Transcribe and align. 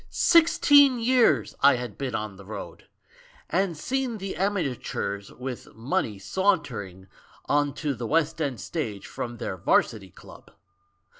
Sixteen 0.09 0.97
years 0.97 1.53
I 1.61 1.75
had 1.75 1.95
been 1.95 2.15
on 2.15 2.35
the 2.35 2.43
road— 2.43 2.87
and 3.51 3.77
seen 3.77 4.17
the 4.17 4.35
amateurs 4.35 5.31
with 5.31 5.75
money 5.75 6.17
sauntering 6.17 7.05
on 7.45 7.75
to 7.75 7.93
the 7.93 8.07
West 8.07 8.41
End 8.41 8.59
stage 8.59 9.05
from 9.05 9.37
their 9.37 9.57
Varsity 9.57 10.09
Club 10.09 10.49